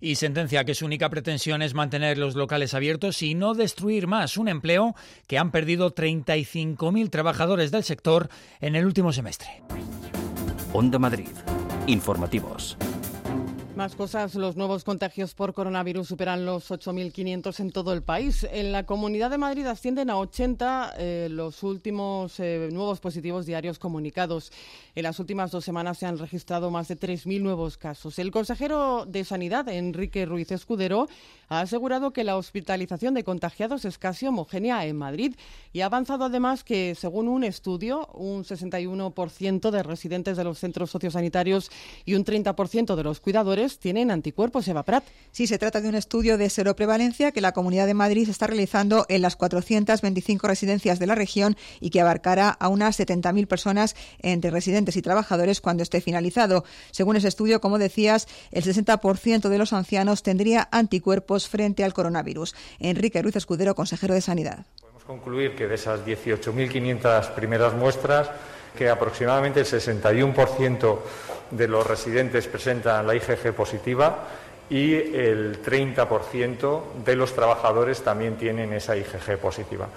[0.06, 4.38] Y sentencia que su única pretensión es mantener los locales abiertos y no destruir más
[4.38, 4.94] un empleo
[5.26, 8.30] que han perdido 35.000 trabajadores del sector
[8.62, 9.64] en el último semestre.
[10.74, 11.30] Onda Madrid.
[11.88, 12.78] Informativos.
[13.76, 18.48] Más cosas, los nuevos contagios por coronavirus superan los 8.500 en todo el país.
[18.50, 23.78] En la Comunidad de Madrid ascienden a 80 eh, los últimos eh, nuevos positivos diarios
[23.78, 24.54] comunicados.
[24.96, 28.18] En las últimas dos semanas se han registrado más de 3.000 nuevos casos.
[28.18, 31.10] El consejero de Sanidad, Enrique Ruiz Escudero,
[31.50, 35.36] ha asegurado que la hospitalización de contagiados es casi homogénea en Madrid
[35.74, 40.92] y ha avanzado además que, según un estudio, un 61% de residentes de los centros
[40.92, 41.70] sociosanitarios
[42.06, 45.04] y un 30% de los cuidadores tienen anticuerpos, Eva Prat.
[45.32, 49.06] Sí, se trata de un estudio de seroprevalencia que la Comunidad de Madrid está realizando
[49.10, 54.52] en las 425 residencias de la región y que abarcará a unas 70.000 personas entre
[54.52, 56.64] residentes y trabajadores cuando esté finalizado.
[56.92, 62.56] Según ese estudio, como decías, el 60% de los ancianos tendría anticuerpos frente al coronavirus.
[62.80, 64.66] Enrique Ruiz Escudero, consejero de Sanidad.
[64.80, 68.30] Podemos concluir que de esas 18.500 primeras muestras,
[68.78, 71.00] que aproximadamente el 61%
[71.52, 74.28] de los residentes presentan la IgG positiva
[74.70, 79.88] y el 30% de los trabajadores también tienen esa IgG positiva.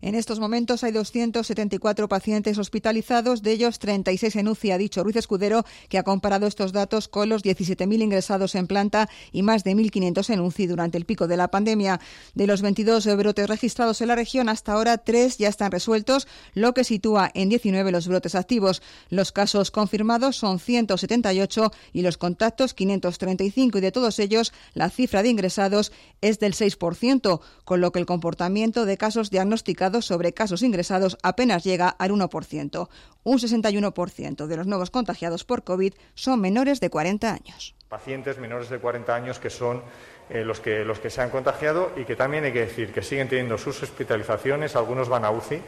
[0.00, 5.16] En estos momentos hay 274 pacientes hospitalizados, de ellos 36 en UCI, ha dicho Ruiz
[5.16, 9.74] Escudero, que ha comparado estos datos con los 17.000 ingresados en planta y más de
[9.74, 11.98] 1.500 en UCI durante el pico de la pandemia.
[12.34, 16.74] De los 22 brotes registrados en la región, hasta ahora tres ya están resueltos, lo
[16.74, 18.82] que sitúa en 19 los brotes activos.
[19.10, 25.24] Los casos confirmados son 178 y los contactos 535 y de todos ellos la cifra
[25.24, 30.62] de ingresados es del 6%, con lo que el comportamiento de casos diagnosticados sobre casos
[30.62, 32.88] ingresados apenas llega al 1%.
[33.24, 37.74] Un 61% de los nuevos contagiados por COVID son menores de 40 años.
[37.88, 39.82] Pacientes menores de 40 años que son
[40.30, 43.02] eh, los, que, los que se han contagiado y que también hay que decir que
[43.02, 45.60] siguen teniendo sus hospitalizaciones, algunos van a UCI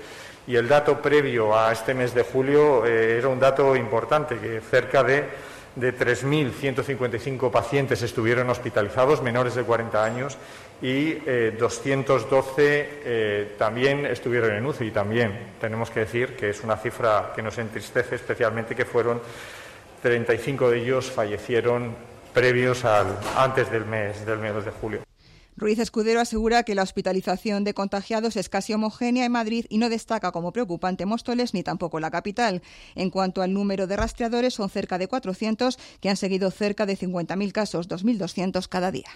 [0.46, 4.60] y el dato previo a este mes de julio eh, era un dato importante, que
[4.60, 5.24] cerca de,
[5.76, 10.36] de 3.155 pacientes estuvieron hospitalizados, menores de 40 años,
[10.82, 11.12] y
[11.58, 12.54] 212
[13.04, 14.90] eh, también estuvieron en UCI.
[14.90, 19.20] También tenemos que decir que es una cifra que nos entristece especialmente que fueron
[20.02, 21.94] 35 de ellos fallecieron
[22.32, 25.09] previos al, antes del mes, del mes de julio.
[25.60, 29.90] Ruiz Escudero asegura que la hospitalización de contagiados es casi homogénea en Madrid y no
[29.90, 32.62] destaca como preocupante Móstoles ni tampoco la capital.
[32.94, 36.96] En cuanto al número de rastreadores, son cerca de 400 que han seguido cerca de
[36.96, 39.08] 50.000 casos, 2.200 cada día.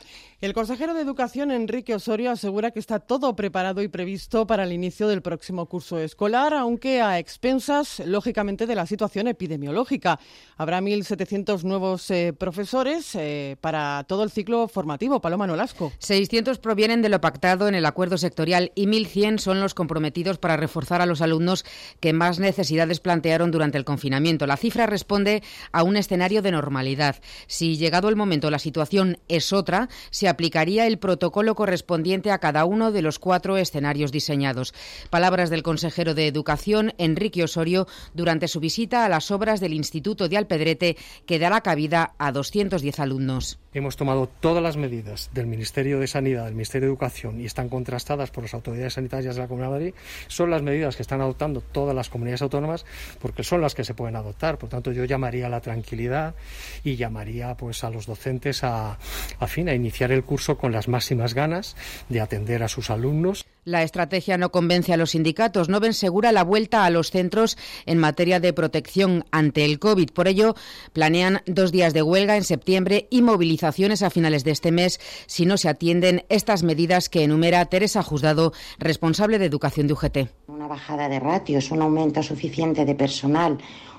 [0.43, 4.73] El consejero de Educación, Enrique Osorio, asegura que está todo preparado y previsto para el
[4.73, 10.21] inicio del próximo curso escolar, aunque a expensas, lógicamente, de la situación epidemiológica.
[10.59, 15.23] Habrá 1.700 nuevos eh, profesores eh, para todo el ciclo formativo.
[15.23, 15.91] Paloma Nolasco.
[16.01, 20.57] 600 provienen de lo pactado en el acuerdo sectorial y 1.100 son los comprometidos para
[20.57, 21.65] reforzar a los alumnos
[22.01, 24.47] que más necesidades plantearon durante el confinamiento.
[24.47, 27.21] La cifra responde a un escenario de normalidad.
[27.47, 32.65] Si llegado el momento la situación es otra, se aplicaría el protocolo correspondiente a cada
[32.65, 34.75] uno de los cuatro escenarios diseñados.
[35.11, 40.29] Palabras del consejero de Educación, Enrique Osorio, durante su visita a las obras del Instituto
[40.29, 43.61] de Alpedrete, que dará cabida a 210 alumnos.
[43.73, 47.69] Hemos tomado todas las medidas del Ministerio de Sanidad, del Ministerio de Educación y están
[47.69, 49.95] contrastadas por las autoridades sanitarias de la Comunidad de Madrid.
[50.29, 52.87] Son las medidas que están adoptando todas las comunidades autónomas
[53.21, 54.59] porque son las que se pueden adoptar.
[54.59, 56.35] Por tanto, yo llamaría a la tranquilidad
[56.83, 58.99] y llamaría pues a los docentes a,
[59.47, 61.77] fin a iniciar el curso con las máximas ganas
[62.09, 63.47] de atender a sus alumnos.
[63.65, 67.57] La estrategia no convence a los sindicatos, no ven segura la vuelta a los centros
[67.87, 70.11] en materia de protección ante el COVID.
[70.11, 70.55] Por ello,
[70.93, 75.47] planean dos días de huelga en septiembre y movilizaciones a finales de este mes si
[75.47, 80.19] no se atienden estas medidas que enumera Teresa Juzgado, responsable de Educación de UGT.
[80.49, 83.57] Una bajada de ratios, un aumento suficiente de personal,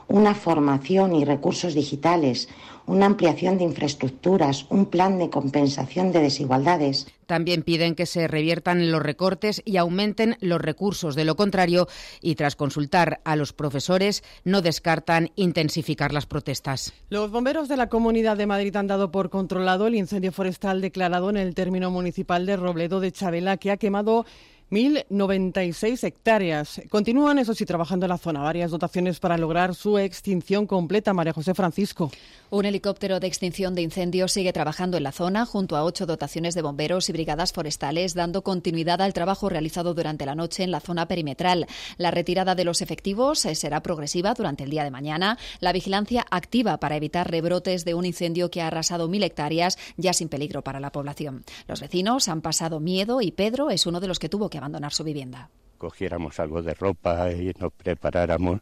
[0.07, 2.49] una formación y recursos digitales,
[2.87, 7.07] una ampliación de infraestructuras, un plan de compensación de desigualdades.
[7.25, 11.15] También piden que se reviertan los recortes y aumenten los recursos.
[11.15, 11.87] De lo contrario,
[12.21, 16.93] y tras consultar a los profesores, no descartan intensificar las protestas.
[17.09, 21.29] Los bomberos de la Comunidad de Madrid han dado por controlado el incendio forestal declarado
[21.29, 24.25] en el término municipal de Robledo de Chabela, que ha quemado
[24.71, 26.81] 1.096 hectáreas.
[26.89, 28.41] Continúan, eso sí, trabajando en la zona.
[28.41, 31.13] Varias dotaciones para lograr su extinción completa.
[31.13, 32.11] María José Francisco.
[32.49, 36.55] Un helicóptero de extinción de incendios sigue trabajando en la zona junto a ocho dotaciones
[36.55, 40.79] de bomberos y brigadas forestales, dando continuidad al trabajo realizado durante la noche en la
[40.79, 41.67] zona perimetral.
[41.97, 45.37] La retirada de los efectivos eh, será progresiva durante el día de mañana.
[45.59, 50.13] La vigilancia activa para evitar rebrotes de un incendio que ha arrasado mil hectáreas, ya
[50.13, 51.43] sin peligro para la población.
[51.67, 54.93] Los vecinos han pasado miedo y Pedro es uno de los que tuvo que abandonar
[54.93, 55.49] su vivienda.
[55.77, 58.61] Cogiéramos algo de ropa y nos preparáramos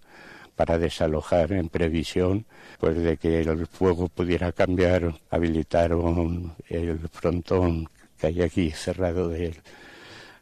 [0.55, 2.45] para desalojar en previsión
[2.79, 9.55] pues de que el fuego pudiera cambiar, habilitaron el frontón que hay aquí cerrado del,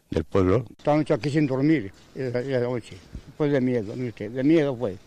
[0.09, 0.65] del pueblo.
[0.77, 2.97] Estamos aquí sin dormir la noche,
[3.37, 4.97] pues de miedo, de miedo fue.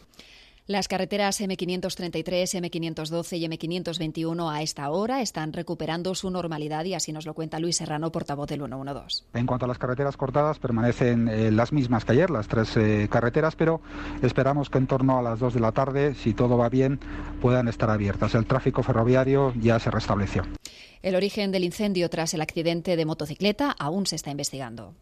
[0.66, 2.24] Las carreteras M533,
[2.58, 7.58] M512 y M521 a esta hora están recuperando su normalidad y así nos lo cuenta
[7.58, 9.24] Luis Serrano, portavoz del 112.
[9.34, 13.08] En cuanto a las carreteras cortadas, permanecen eh, las mismas que ayer, las tres eh,
[13.10, 13.82] carreteras, pero
[14.22, 16.98] esperamos que en torno a las 2 de la tarde, si todo va bien,
[17.42, 18.34] puedan estar abiertas.
[18.34, 20.44] El tráfico ferroviario ya se restableció.
[21.04, 24.94] El origen del incendio tras el accidente de motocicleta aún se está investigando.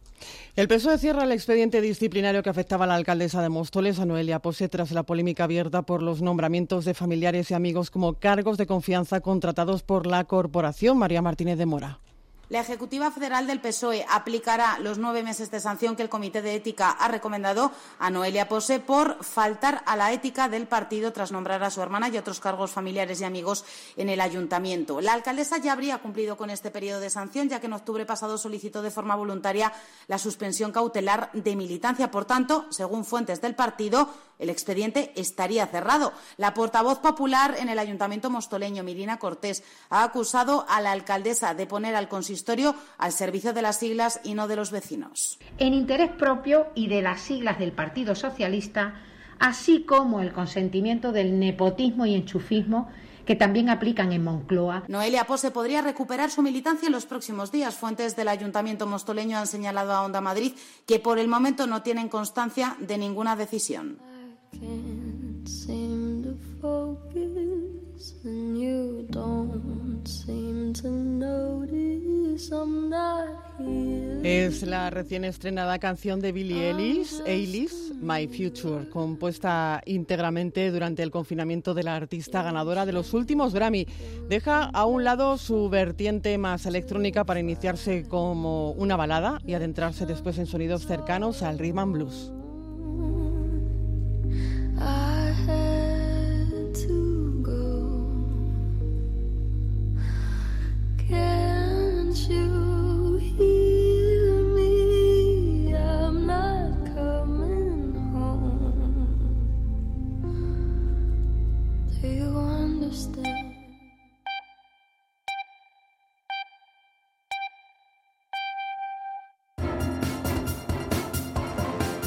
[0.56, 4.40] El PSOE cierra el expediente disciplinario que afectaba a la alcaldesa de Móstoles, a Noelia
[4.40, 8.66] Pose, tras la polémica abierta por los nombramientos de familiares y amigos como cargos de
[8.66, 12.00] confianza contratados por la corporación María Martínez de Mora.
[12.52, 16.54] La Ejecutiva Federal del PSOE aplicará los nueve meses de sanción que el Comité de
[16.54, 21.64] Ética ha recomendado a Noelia Pose por faltar a la ética del partido tras nombrar
[21.64, 23.64] a su hermana y otros cargos familiares y amigos
[23.96, 25.00] en el ayuntamiento.
[25.00, 28.36] La alcaldesa ya habría cumplido con este periodo de sanción, ya que en octubre pasado
[28.36, 29.72] solicitó de forma voluntaria
[30.06, 32.10] la suspensión cautelar de militancia.
[32.10, 34.10] Por tanto, según fuentes del partido,
[34.42, 36.12] el expediente estaría cerrado.
[36.36, 41.66] La portavoz popular en el ayuntamiento mostoleño, Mirina Cortés, ha acusado a la alcaldesa de
[41.66, 45.38] poner al consistorio al servicio de las siglas y no de los vecinos.
[45.58, 48.94] En interés propio y de las siglas del Partido Socialista,
[49.38, 52.88] así como el consentimiento del nepotismo y enchufismo
[53.24, 54.84] que también aplican en Moncloa.
[54.88, 57.76] Noelia Pose podría recuperar su militancia en los próximos días.
[57.76, 60.54] Fuentes del Ayuntamiento mostoleño han señalado a Onda Madrid
[60.86, 63.98] que por el momento no tienen constancia de ninguna decisión.
[74.24, 81.10] Es la recién estrenada canción de Billie Eilish, Eilish, My Future, compuesta íntegramente durante el
[81.10, 83.86] confinamiento de la artista ganadora de los últimos Grammy.
[84.28, 90.06] Deja a un lado su vertiente más electrónica para iniciarse como una balada y adentrarse
[90.06, 92.41] después en sonidos cercanos al rhythm and blues.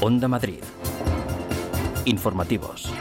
[0.01, 0.59] Onda Madrid.
[2.05, 2.93] Informativos.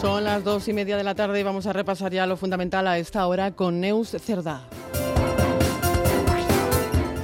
[0.00, 2.88] Son las dos y media de la tarde y vamos a repasar ya lo fundamental
[2.88, 4.62] a esta hora con Neus Cerdá.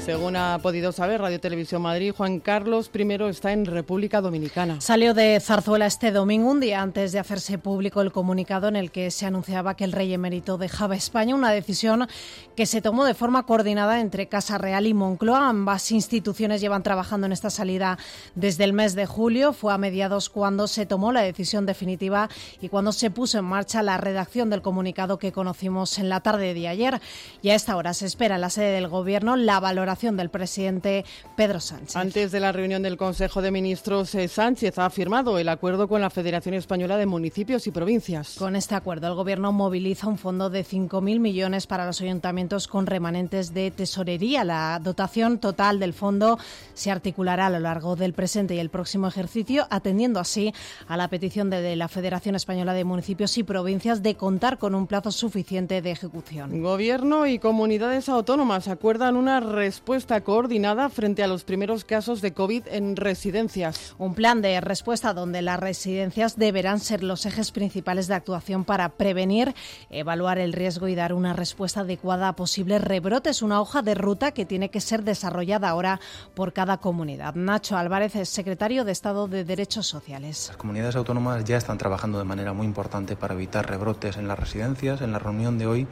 [0.06, 4.80] Según ha podido saber Radio Televisión Madrid, Juan Carlos I está en República Dominicana.
[4.80, 8.92] Salió de Zarzuela este domingo, un día antes de hacerse público el comunicado en el
[8.92, 12.06] que se anunciaba que el rey emérito dejaba España, una decisión
[12.54, 15.48] que se tomó de forma coordinada entre Casa Real y Moncloa.
[15.48, 17.98] Ambas instituciones llevan trabajando en esta salida
[18.36, 19.52] desde el mes de julio.
[19.52, 23.82] Fue a mediados cuando se tomó la decisión definitiva y cuando se puso en marcha
[23.82, 27.00] la redacción del comunicado que conocimos en la tarde de ayer.
[27.42, 31.06] Y a esta hora se espera en la sede del Gobierno la valoración del presidente
[31.36, 31.96] Pedro Sánchez.
[31.96, 36.02] Antes de la reunión del Consejo de Ministros, eh, Sánchez ha firmado el acuerdo con
[36.02, 38.36] la Federación Española de Municipios y Provincias.
[38.38, 42.84] Con este acuerdo, el Gobierno moviliza un fondo de 5.000 millones para los ayuntamientos con
[42.84, 44.44] remanentes de tesorería.
[44.44, 46.38] La dotación total del fondo
[46.74, 50.52] se articulará a lo largo del presente y el próximo ejercicio, atendiendo así
[50.88, 54.86] a la petición de la Federación Española de Municipios y Provincias de contar con un
[54.86, 56.60] plazo suficiente de ejecución.
[56.60, 62.32] Gobierno y comunidades autónomas acuerdan una respuesta respuesta coordinada frente a los primeros casos de
[62.32, 63.94] COVID en residencias.
[63.98, 68.88] Un plan de respuesta donde las residencias deberán ser los ejes principales de actuación para
[68.88, 69.54] prevenir,
[69.88, 73.42] evaluar el riesgo y dar una respuesta adecuada a posibles rebrotes.
[73.42, 76.00] Una hoja de ruta que tiene que ser desarrollada ahora
[76.34, 77.36] por cada comunidad.
[77.36, 80.46] Nacho Álvarez es secretario de Estado de Derechos Sociales.
[80.48, 84.36] Las comunidades autónomas ya están trabajando de manera muy importante para evitar rebrotes en las
[84.36, 85.00] residencias.
[85.00, 85.86] En la reunión de hoy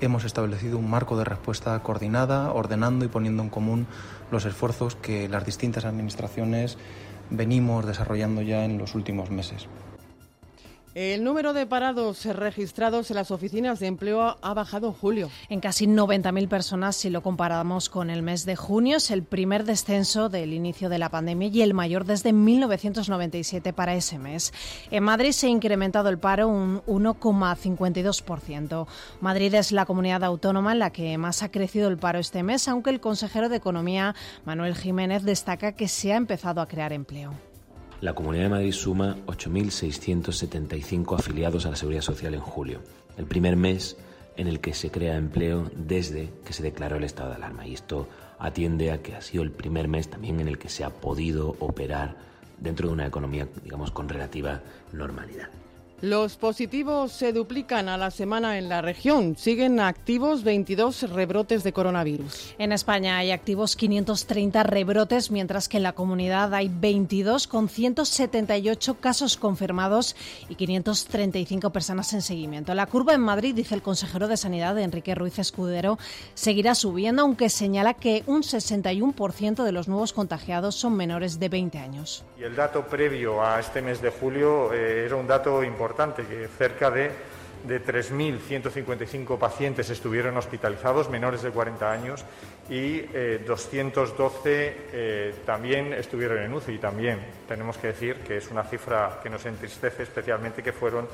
[0.00, 3.86] hemos establecido un marco de respuesta coordinada, ordenando y poniendo en común
[4.30, 6.78] los esfuerzos que las distintas administraciones
[7.30, 9.68] venimos desarrollando ya en los últimos meses.
[10.94, 15.30] El número de parados registrados en las oficinas de empleo ha bajado en julio.
[15.48, 18.96] En casi 90.000 personas si lo comparamos con el mes de junio.
[18.96, 23.94] Es el primer descenso del inicio de la pandemia y el mayor desde 1997 para
[23.94, 24.52] ese mes.
[24.90, 28.86] En Madrid se ha incrementado el paro un 1,52%.
[29.20, 32.66] Madrid es la comunidad autónoma en la que más ha crecido el paro este mes,
[32.66, 37.47] aunque el consejero de Economía, Manuel Jiménez, destaca que se ha empezado a crear empleo.
[38.00, 42.80] La Comunidad de Madrid suma 8.675 afiliados a la Seguridad Social en julio,
[43.16, 43.96] el primer mes
[44.36, 47.66] en el que se crea empleo desde que se declaró el estado de alarma.
[47.66, 48.06] Y esto
[48.38, 51.56] atiende a que ha sido el primer mes también en el que se ha podido
[51.58, 52.14] operar
[52.60, 55.48] dentro de una economía, digamos, con relativa normalidad.
[56.00, 59.36] Los positivos se duplican a la semana en la región.
[59.36, 62.54] Siguen activos 22 rebrotes de coronavirus.
[62.56, 69.00] En España hay activos 530 rebrotes, mientras que en la comunidad hay 22 con 178
[69.00, 70.14] casos confirmados
[70.48, 72.74] y 535 personas en seguimiento.
[72.74, 75.98] La curva en Madrid, dice el consejero de Sanidad, Enrique Ruiz Escudero,
[76.34, 81.78] seguirá subiendo, aunque señala que un 61% de los nuevos contagiados son menores de 20
[81.78, 82.24] años.
[82.38, 86.48] Y el dato previo a este mes de julio eh, era un dato importante que
[86.56, 87.10] cerca de,
[87.66, 92.24] de 3.155 pacientes estuvieron hospitalizados, menores de 40 años,
[92.68, 93.00] y
[93.46, 96.74] 212 eh, eh, también estuvieron en UCI.
[96.74, 101.08] Y también tenemos que decir que es una cifra que nos entristece, especialmente que fueron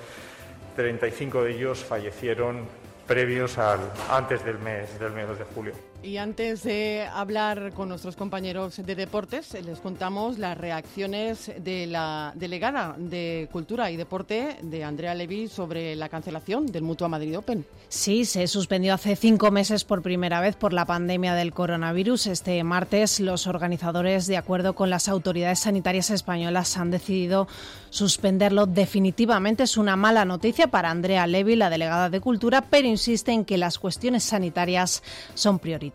[0.77, 2.67] 35 de ellos fallecieron
[3.07, 5.94] previos al, antes del mes, del mes de julio.
[6.05, 12.33] Y antes de hablar con nuestros compañeros de deportes, les contamos las reacciones de la
[12.35, 17.65] delegada de Cultura y Deporte de Andrea Levy sobre la cancelación del Mutua Madrid Open.
[17.89, 22.27] Sí, se suspendió hace cinco meses por primera vez por la pandemia del coronavirus.
[22.27, 27.49] Este martes los organizadores, de acuerdo con las autoridades sanitarias españolas, han decidido
[27.89, 29.63] suspenderlo definitivamente.
[29.63, 33.57] Es una mala noticia para Andrea Levy, la delegada de Cultura, pero insiste en que
[33.57, 35.94] las cuestiones sanitarias son prioritarias.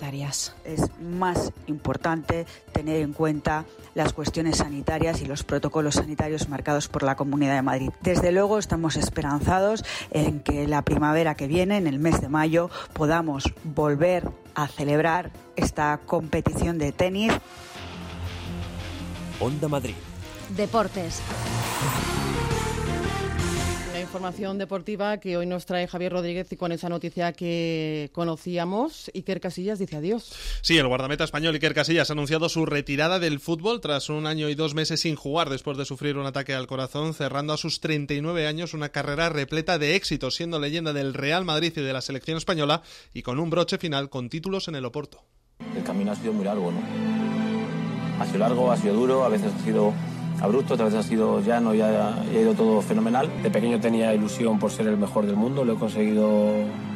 [0.63, 7.03] Es más importante tener en cuenta las cuestiones sanitarias y los protocolos sanitarios marcados por
[7.03, 7.91] la Comunidad de Madrid.
[8.01, 12.71] Desde luego estamos esperanzados en que la primavera que viene, en el mes de mayo,
[12.93, 17.33] podamos volver a celebrar esta competición de tenis.
[19.39, 19.95] Onda Madrid.
[20.55, 21.21] Deportes
[24.09, 29.39] información deportiva que hoy nos trae Javier Rodríguez y con esa noticia que conocíamos, Iker
[29.39, 30.33] Casillas dice adiós.
[30.61, 34.49] Sí, el guardameta español Iker Casillas ha anunciado su retirada del fútbol tras un año
[34.49, 37.81] y dos meses sin jugar después de sufrir un ataque al corazón, cerrando a sus
[37.81, 42.01] 39 años una carrera repleta de éxitos, siendo leyenda del Real Madrid y de la
[42.01, 42.81] selección española
[43.13, 45.23] y con un broche final con títulos en el Oporto.
[45.75, 46.81] El camino ha sido muy largo, ¿no?
[48.19, 49.93] Ha sido largo, ha sido duro, a veces ha sido
[50.41, 53.29] abrupto, otra vez ha sido llano y ha, ha ido todo fenomenal.
[53.43, 56.51] De pequeño tenía ilusión por ser el mejor del mundo, lo he conseguido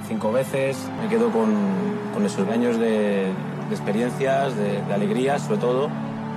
[0.07, 0.77] cinco veces.
[1.01, 3.27] Me quedo con, esos años de,
[3.69, 5.89] de experiencias, de, de alegrías sobre todo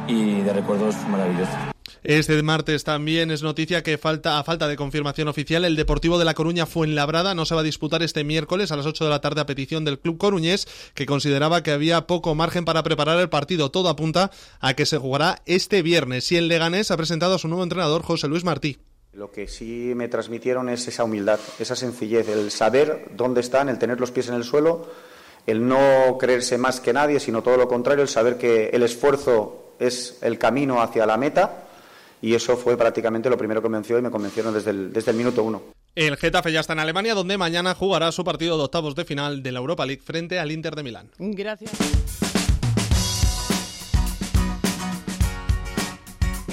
[0.08, 1.75] y de recuerdos maravillosos.
[2.08, 6.24] Este martes también es noticia que falta, a falta de confirmación oficial, el Deportivo de
[6.24, 9.20] La Coruña Fuenlabrada no se va a disputar este miércoles a las 8 de la
[9.20, 13.28] tarde a petición del club coruñés, que consideraba que había poco margen para preparar el
[13.28, 13.72] partido.
[13.72, 14.30] Todo apunta
[14.60, 16.30] a que se jugará este viernes.
[16.30, 18.78] Y el Leganés ha presentado a su nuevo entrenador, José Luis Martí.
[19.12, 23.80] Lo que sí me transmitieron es esa humildad, esa sencillez, el saber dónde están, el
[23.80, 24.88] tener los pies en el suelo,
[25.44, 29.74] el no creerse más que nadie, sino todo lo contrario, el saber que el esfuerzo
[29.80, 31.64] es el camino hacia la meta
[32.22, 35.10] y eso fue prácticamente lo primero que me convenció y me convencieron desde el, desde
[35.10, 35.62] el minuto uno.
[35.94, 39.42] El Getafe ya está en Alemania, donde mañana jugará su partido de octavos de final
[39.42, 41.10] de la Europa League frente al Inter de Milán.
[41.18, 42.35] Gracias.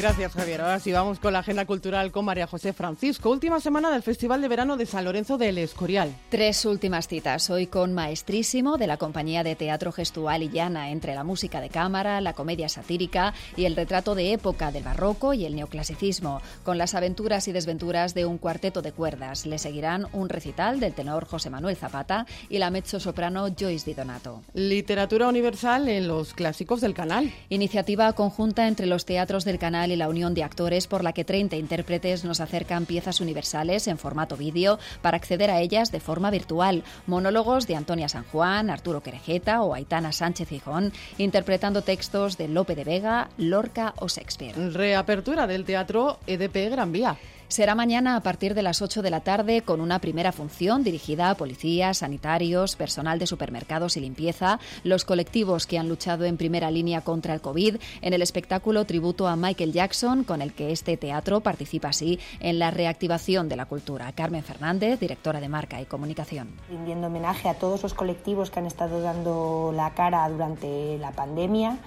[0.03, 0.59] Gracias, Javier.
[0.59, 3.29] Ahora sí vamos con la agenda cultural con María José Francisco.
[3.29, 6.13] Última semana del Festival de Verano de San Lorenzo del Escorial.
[6.27, 7.49] Tres últimas citas.
[7.49, 11.69] Hoy con Maestrísimo, de la compañía de teatro gestual y llana, entre la música de
[11.69, 16.77] cámara, la comedia satírica y el retrato de época del barroco y el neoclasicismo, con
[16.77, 19.45] las aventuras y desventuras de un cuarteto de cuerdas.
[19.45, 24.41] Le seguirán un recital del tenor José Manuel Zapata y la mezzo-soprano Joyce Di Donato.
[24.53, 27.33] Literatura universal en los clásicos del canal.
[27.47, 31.55] Iniciativa conjunta entre los teatros del canal la unión de actores por la que 30
[31.55, 36.83] intérpretes nos acercan piezas universales en formato vídeo para acceder a ellas de forma virtual.
[37.07, 42.75] Monólogos de Antonia San Juan, Arturo Querejeta o Aitana Sánchez Gijón, interpretando textos de Lope
[42.75, 44.55] de Vega, Lorca o Shakespeare.
[44.73, 47.17] Reapertura del teatro EDP Gran Vía.
[47.53, 51.29] Será mañana a partir de las 8 de la tarde con una primera función dirigida
[51.29, 56.71] a policías, sanitarios, personal de supermercados y limpieza, los colectivos que han luchado en primera
[56.71, 60.97] línea contra el COVID, en el espectáculo tributo a Michael Jackson, con el que este
[60.97, 64.11] teatro participa así en la reactivación de la cultura.
[64.13, 66.47] Carmen Fernández, directora de Marca y Comunicación.
[66.71, 71.77] Rindiendo homenaje a todos los colectivos que han estado dando la cara durante la pandemia.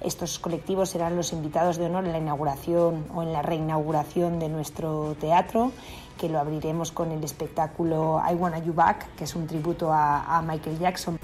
[0.00, 4.48] Estos colectivos serán los invitados de honor en la inauguración o en la reinauguración de
[4.48, 5.72] nuestro teatro,
[6.18, 10.42] que lo abriremos con el espectáculo I Wanna You Back, que es un tributo a,
[10.46, 11.18] Michael Jackson.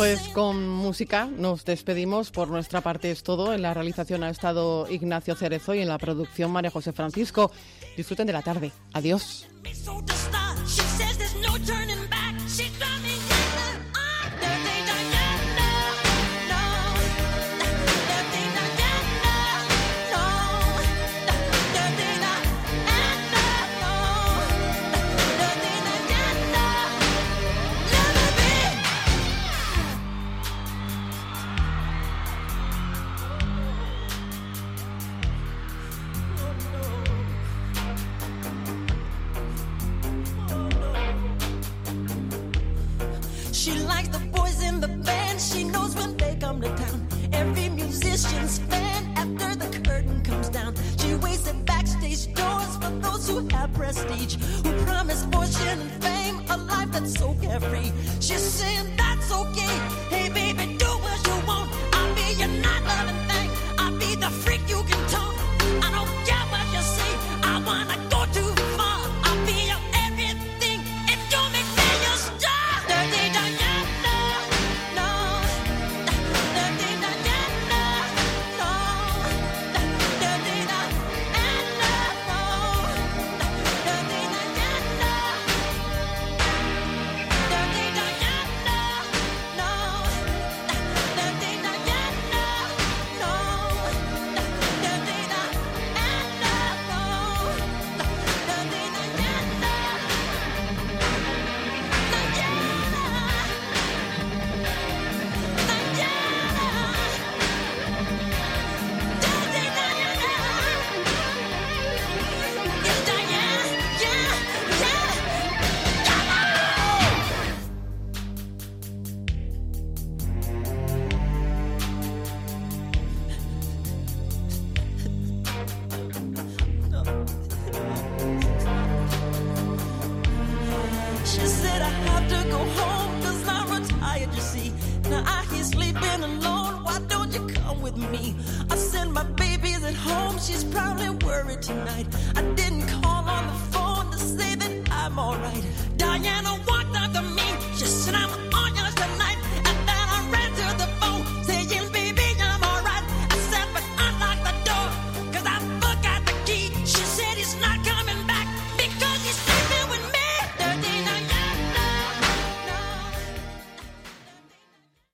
[0.00, 2.30] Pues con música nos despedimos.
[2.30, 3.52] Por nuestra parte es todo.
[3.52, 7.52] En la realización ha estado Ignacio Cerezo y en la producción María José Francisco.
[7.98, 8.72] Disfruten de la tarde.
[8.94, 9.46] Adiós.